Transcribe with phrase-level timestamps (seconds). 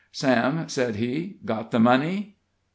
[0.11, 2.37] "Sam," said he, "got the money?"